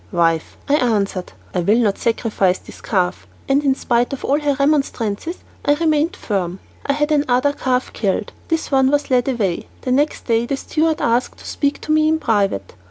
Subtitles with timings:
[0.11, 4.55] "Wife," I answered, "I will not sacrifice this calf," and in spite of all her
[4.59, 6.57] remonstrances, I remained firm.
[6.87, 9.67] I had another calf killed; this one was led away.
[9.81, 12.73] The next day the steward asked to speak to me in private.